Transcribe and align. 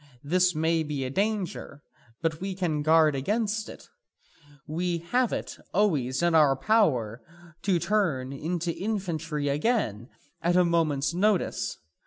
This 0.23 0.55
may 0.55 0.81
be 0.81 1.03
a 1.03 1.11
danger, 1.11 1.83
but 2.23 2.41
we 2.41 2.55
can 2.55 2.81
guard 2.81 3.13
against 3.13 3.69
it. 3.69 3.87
We 4.65 4.97
have 4.97 5.31
it 5.31 5.57
always 5.75 6.23
in 6.23 6.33
our 6.33 6.55
power 6.55 7.21
to 7.61 7.77
turn 7.77 8.33
into 8.33 8.75
infantry 8.75 9.47
again 9.47 10.09
at 10.41 10.55
a 10.55 10.65
moment's 10.65 11.13
notice. 11.13 11.77